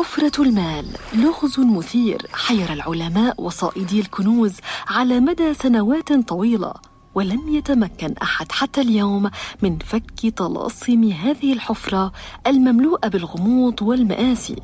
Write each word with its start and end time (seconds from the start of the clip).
حفرة 0.00 0.42
المال 0.42 0.86
لغز 1.14 1.60
مثير 1.60 2.26
حير 2.32 2.72
العلماء 2.72 3.42
وصائدي 3.42 4.00
الكنوز 4.00 4.52
على 4.88 5.20
مدى 5.20 5.54
سنوات 5.54 6.12
طويلة 6.12 6.72
ولم 7.14 7.48
يتمكن 7.48 8.14
أحد 8.22 8.52
حتى 8.52 8.80
اليوم 8.80 9.30
من 9.62 9.78
فك 9.78 10.32
طلاسم 10.36 11.04
هذه 11.04 11.52
الحفرة 11.52 12.12
المملوءة 12.46 13.08
بالغموض 13.08 13.82
والمآسي. 13.82 14.56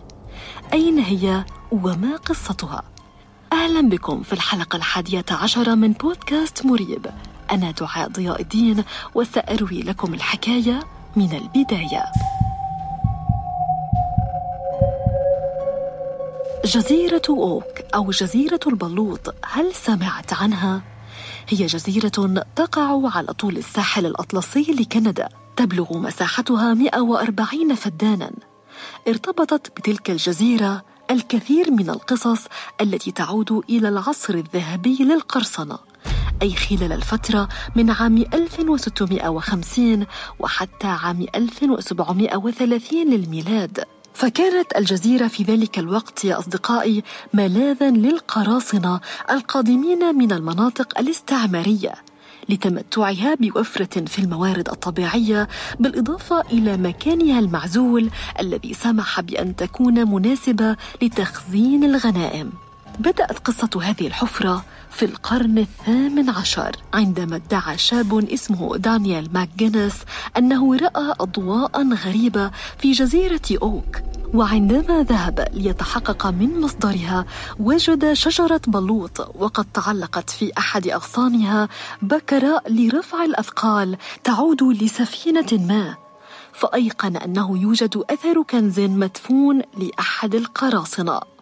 أين 0.72 0.98
هي 0.98 1.44
وما 1.72 2.16
قصتها؟ 2.16 2.82
أهلا 3.52 3.88
بكم 3.88 4.22
في 4.22 4.32
الحلقة 4.32 4.76
الحادية 4.76 5.24
عشرة 5.30 5.74
من 5.74 5.92
بودكاست 5.92 6.66
مريب. 6.66 7.06
أنا 7.50 7.70
دعاء 7.70 8.08
ضياء 8.08 8.40
الدين 8.40 8.84
وسأروي 9.14 9.82
لكم 9.82 10.14
الحكاية 10.14 10.80
من 11.16 11.32
البداية. 11.32 12.04
جزيرة 16.66 17.22
أوك 17.28 17.64
أو 17.94 18.10
جزيرة 18.10 18.60
البلوط 18.66 19.34
هل 19.44 19.74
سمعت 19.74 20.32
عنها؟ 20.32 20.82
هي 21.48 21.66
جزيرة 21.66 22.44
تقع 22.56 23.10
على 23.16 23.32
طول 23.32 23.56
الساحل 23.56 24.06
الأطلسي 24.06 24.62
لكندا 24.80 25.28
تبلغ 25.56 25.98
مساحتها 25.98 26.74
140 26.74 27.74
فدانا 27.74 28.30
ارتبطت 29.08 29.70
بتلك 29.76 30.10
الجزيرة 30.10 30.84
الكثير 31.10 31.70
من 31.70 31.90
القصص 31.90 32.44
التي 32.80 33.10
تعود 33.12 33.52
إلى 33.70 33.88
العصر 33.88 34.34
الذهبي 34.34 34.96
للقرصنة 35.00 35.78
أي 36.42 36.54
خلال 36.54 36.92
الفترة 36.92 37.48
من 37.76 37.90
عام 37.90 38.16
1650 38.34 40.06
وحتى 40.38 40.86
عام 40.86 41.26
1730 41.34 43.10
للميلاد 43.10 43.84
فكانت 44.16 44.76
الجزيرة 44.76 45.28
في 45.28 45.42
ذلك 45.42 45.78
الوقت 45.78 46.24
يا 46.24 46.38
أصدقائي 46.38 47.02
ملاذا 47.34 47.90
للقراصنة 47.90 49.00
القادمين 49.30 50.14
من 50.14 50.32
المناطق 50.32 50.98
الاستعمارية 50.98 51.92
لتمتعها 52.48 53.34
بوفرة 53.34 54.04
في 54.06 54.18
الموارد 54.18 54.68
الطبيعية 54.68 55.48
بالإضافة 55.80 56.40
إلى 56.40 56.76
مكانها 56.76 57.38
المعزول 57.38 58.10
الذي 58.40 58.74
سمح 58.74 59.20
بأن 59.20 59.56
تكون 59.56 60.08
مناسبة 60.14 60.76
لتخزين 61.02 61.84
الغنائم. 61.84 62.52
بدأت 62.98 63.38
قصة 63.38 63.70
هذه 63.82 64.06
الحفرة 64.06 64.64
في 64.90 65.04
القرن 65.04 65.58
الثامن 65.58 66.30
عشر 66.30 66.76
عندما 66.94 67.36
ادعى 67.36 67.78
شاب 67.78 68.28
اسمه 68.32 68.76
دانيال 68.76 69.28
ماكجينيس 69.32 69.94
أنه 70.36 70.76
رأى 70.76 71.14
أضواء 71.20 71.92
غريبة 71.94 72.50
في 72.78 72.92
جزيرة 72.92 73.40
أوك. 73.62 73.96
وعندما 74.34 75.02
ذهب 75.02 75.48
ليتحقق 75.52 76.26
من 76.26 76.60
مصدرها 76.60 77.24
وجد 77.60 78.12
شجرة 78.12 78.60
بلوط 78.66 79.20
وقد 79.34 79.66
تعلقت 79.74 80.30
في 80.30 80.52
أحد 80.58 80.88
أغصانها 80.88 81.68
بكرة 82.02 82.62
لرفع 82.68 83.24
الأثقال 83.24 83.96
تعود 84.24 84.62
لسفينة 84.62 85.46
ما. 85.52 85.94
فأيقن 86.52 87.16
أنه 87.16 87.58
يوجد 87.58 88.04
أثر 88.10 88.42
كنز 88.42 88.80
مدفون 88.80 89.62
لأحد 89.76 90.34
القراصنة. 90.34 91.35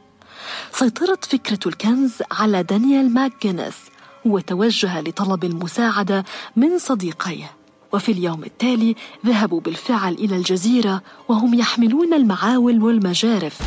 سيطرت 0.72 1.24
فكرة 1.24 1.58
الكنز 1.66 2.12
على 2.32 2.62
دانيال 2.62 3.14
ماكجينيس 3.14 3.76
وتوجه 4.24 5.00
لطلب 5.00 5.44
المساعدة 5.44 6.24
من 6.56 6.78
صديقيه. 6.78 7.50
وفي 7.92 8.12
اليوم 8.12 8.44
التالي 8.44 8.96
ذهبوا 9.26 9.60
بالفعل 9.60 10.12
إلى 10.12 10.36
الجزيرة 10.36 11.02
وهم 11.28 11.54
يحملون 11.54 12.14
المعاول 12.14 12.82
والمجارف 12.82 13.58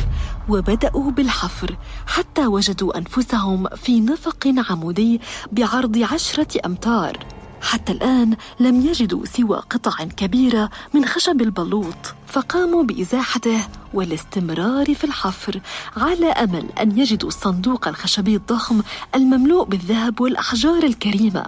وبدأوا 0.48 1.10
بالحفر 1.10 1.76
حتى 2.06 2.46
وجدوا 2.46 2.98
أنفسهم 2.98 3.68
في 3.68 4.00
نفق 4.00 4.54
عمودي 4.70 5.20
بعرض 5.52 5.98
عشرة 6.12 6.66
أمتار. 6.66 7.27
حتى 7.62 7.92
الآن 7.92 8.36
لم 8.60 8.86
يجدوا 8.86 9.26
سوى 9.26 9.56
قطع 9.56 10.04
كبيرة 10.04 10.70
من 10.94 11.04
خشب 11.04 11.42
البلوط 11.42 12.14
فقاموا 12.26 12.82
بإزاحته 12.82 13.68
والاستمرار 13.94 14.94
في 14.94 15.04
الحفر 15.04 15.60
على 15.96 16.26
أمل 16.26 16.64
أن 16.80 16.98
يجدوا 16.98 17.28
الصندوق 17.28 17.88
الخشبي 17.88 18.36
الضخم 18.36 18.80
المملوء 19.14 19.64
بالذهب 19.64 20.20
والأحجار 20.20 20.82
الكريمة. 20.82 21.44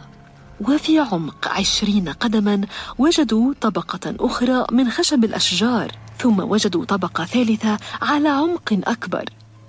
وفي 0.60 0.98
عمق 0.98 1.48
عشرين 1.48 2.08
قدما 2.08 2.60
وجدوا 2.98 3.54
طبقة 3.60 4.14
أخرى 4.20 4.64
من 4.72 4.90
خشب 4.90 5.24
الأشجار 5.24 5.92
ثم 6.18 6.40
وجدوا 6.40 6.84
طبقة 6.84 7.24
ثالثة 7.24 7.78
على 8.02 8.28
عمق 8.28 8.80
أكبر. 8.84 9.24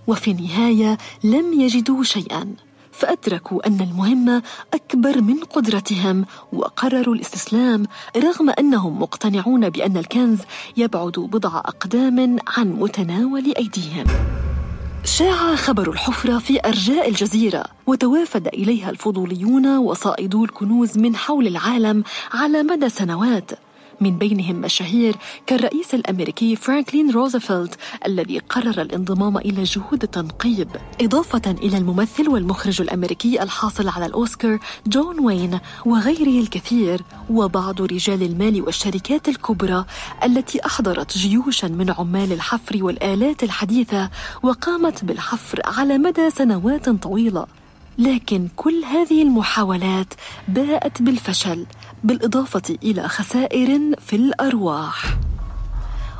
وفي 0.07 0.31
النهاية 0.31 0.97
لم 1.23 1.61
يجدوا 1.61 2.03
شيئا. 2.03 2.55
فأدركوا 3.01 3.67
أن 3.67 3.81
المهمة 3.81 4.43
أكبر 4.73 5.21
من 5.21 5.39
قدرتهم 5.39 6.25
وقرروا 6.53 7.15
الاستسلام 7.15 7.85
رغم 8.17 8.49
أنهم 8.49 9.01
مقتنعون 9.01 9.69
بأن 9.69 9.97
الكنز 9.97 10.39
يبعد 10.77 11.11
بضع 11.11 11.57
أقدام 11.57 12.37
عن 12.57 12.67
متناول 12.71 13.53
أيديهم. 13.57 14.05
شاع 15.05 15.55
خبر 15.55 15.91
الحفرة 15.91 16.37
في 16.37 16.59
أرجاء 16.65 17.09
الجزيرة 17.09 17.63
وتوافد 17.87 18.47
إليها 18.47 18.89
الفضوليون 18.89 19.77
وصائدو 19.77 20.45
الكنوز 20.45 20.97
من 20.97 21.15
حول 21.15 21.47
العالم 21.47 22.03
على 22.33 22.63
مدى 22.63 22.89
سنوات. 22.89 23.51
من 24.01 24.17
بينهم 24.17 24.55
مشاهير 24.55 25.15
كالرئيس 25.47 25.93
الأمريكي 25.93 26.55
فرانكلين 26.55 27.11
روزفلت 27.11 27.75
الذي 28.05 28.39
قرر 28.39 28.81
الانضمام 28.81 29.37
إلى 29.37 29.63
جهود 29.63 30.03
التنقيب 30.03 30.69
إضافة 31.01 31.51
إلى 31.51 31.77
الممثل 31.77 32.29
والمخرج 32.29 32.81
الأمريكي 32.81 33.43
الحاصل 33.43 33.89
على 33.89 34.05
الأوسكار 34.05 34.59
جون 34.87 35.19
وين 35.19 35.59
وغيره 35.85 36.43
الكثير 36.43 37.01
وبعض 37.29 37.81
رجال 37.81 38.23
المال 38.23 38.61
والشركات 38.61 39.29
الكبرى 39.29 39.85
التي 40.23 40.65
أحضرت 40.65 41.17
جيوشا 41.17 41.67
من 41.67 41.91
عمال 41.97 42.33
الحفر 42.33 42.83
والآلات 42.83 43.43
الحديثة 43.43 44.09
وقامت 44.43 45.05
بالحفر 45.05 45.61
على 45.65 45.97
مدى 45.97 46.29
سنوات 46.29 46.89
طويلة. 46.89 47.45
لكن 47.97 48.47
كل 48.55 48.83
هذه 48.83 49.21
المحاولات 49.21 50.13
باءت 50.47 51.01
بالفشل. 51.01 51.65
بالإضافة 52.03 52.77
إلى 52.83 53.07
خسائر 53.07 53.79
في 53.99 54.15
الأرواح. 54.15 55.17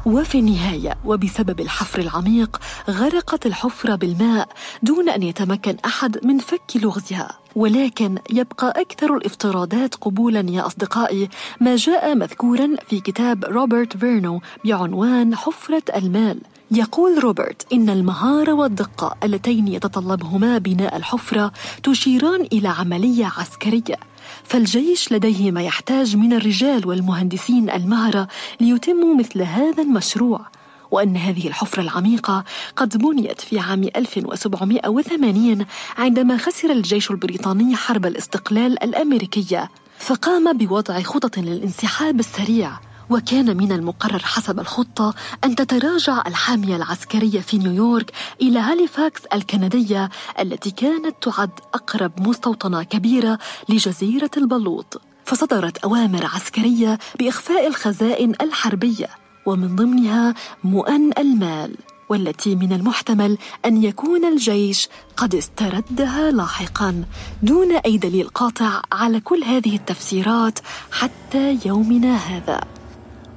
وفي 0.06 0.40
النهاية 0.40 0.96
وبسبب 1.06 1.60
الحفر 1.60 2.00
العميق 2.00 2.60
غرقت 2.90 3.46
الحفرة 3.46 3.96
بالماء 3.96 4.48
دون 4.84 5.10
أن 5.10 5.24
يتمكن 5.24 5.78
أحد 5.86 6.26
من 6.26 6.38
فك 6.38 6.72
لغزها. 6.76 7.30
ولكن 7.56 8.18
يبقى 8.30 8.74
أكثر 8.82 9.18
الافتراضات 9.18 9.96
قبولا 9.96 10.46
يا 10.50 10.66
أصدقائي 10.66 11.30
ما 11.62 11.76
جاء 11.76 12.16
مذكورا 12.16 12.76
في 12.90 13.00
كتاب 13.00 13.46
روبرت 13.46 13.98
فيرنو 13.98 14.42
بعنوان 14.66 15.36
حفرة 15.36 15.84
المال. 15.96 16.42
يقول 16.72 17.24
روبرت 17.24 17.74
إن 17.74 17.90
المهارة 17.90 18.54
والدقة 18.54 19.16
اللتين 19.24 19.68
يتطلبهما 19.68 20.58
بناء 20.58 20.98
الحفرة 20.98 21.52
تشيران 21.84 22.42
إلى 22.42 22.68
عملية 22.68 23.32
عسكرية. 23.38 24.11
فالجيش 24.44 25.12
لديه 25.12 25.52
ما 25.52 25.62
يحتاج 25.64 26.16
من 26.16 26.34
الرجال 26.34 26.88
والمهندسين 26.88 27.70
المهرة 27.70 28.28
ليتموا 28.60 29.16
مثل 29.16 29.42
هذا 29.42 29.84
المشروع 29.84 30.46
وأن 30.92 31.18
هذه 31.18 31.48
الحفرة 31.48 31.82
العميقة 31.82 32.44
قد 32.76 32.98
بنيت 32.98 33.42
في 33.42 33.60
عام 33.60 33.84
1780 33.96 35.66
عندما 35.98 36.38
خسر 36.38 36.72
الجيش 36.72 37.12
البريطاني 37.12 37.76
حرب 37.76 38.06
الاستقلال 38.06 38.84
الأمريكية 38.84 39.70
فقام 40.00 40.58
بوضع 40.58 41.02
خطط 41.02 41.38
للانسحاب 41.38 42.20
السريع. 42.20 42.91
وكان 43.12 43.58
من 43.58 43.72
المقرر 43.72 44.20
حسب 44.20 44.60
الخطة 44.60 45.14
أن 45.44 45.56
تتراجع 45.56 46.24
الحامية 46.28 46.76
العسكرية 46.76 47.40
في 47.40 47.58
نيويورك 47.58 48.12
إلى 48.42 48.60
هاليفاكس 48.60 49.26
الكندية 49.26 50.10
التي 50.40 50.72
كانت 50.72 51.16
تعد 51.22 51.50
أقرب 51.74 52.28
مستوطنة 52.28 52.84
كبيرة 52.84 53.40
لجزيرة 53.70 54.32
البلوط. 54.38 55.02
فصدرت 55.26 55.78
أوامر 55.78 56.26
عسكرية 56.26 57.00
بإخفاء 57.20 57.68
الخزائن 57.68 58.34
الحربية 58.42 59.08
ومن 59.46 59.76
ضمنها 59.76 60.34
مؤن 60.64 61.12
المال 61.18 61.76
والتي 62.10 62.56
من 62.56 62.74
المحتمل 62.74 63.38
أن 63.66 63.84
يكون 63.84 64.26
الجيش 64.26 64.88
قد 65.18 65.36
استردها 65.36 66.32
لاحقا 66.32 67.04
دون 67.44 67.72
أي 67.72 67.98
دليل 67.98 68.28
قاطع 68.28 68.82
على 68.92 69.20
كل 69.20 69.44
هذه 69.44 69.76
التفسيرات 69.76 70.60
حتى 70.92 71.60
يومنا 71.66 72.16
هذا. 72.16 72.62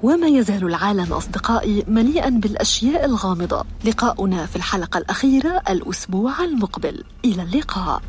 وما 0.05 0.27
يزال 0.27 0.65
العالم 0.65 1.13
أصدقائي 1.13 1.85
مليئا 1.89 2.29
بالأشياء 2.31 3.05
الغامضة. 3.05 3.65
لقاؤنا 3.85 4.47
في 4.47 4.57
الحلقة 4.57 4.99
الأخيرة 4.99 5.63
الأسبوع 5.71 6.45
المقبل. 6.45 7.05
إلى 7.25 7.43
اللقاء. 7.43 8.03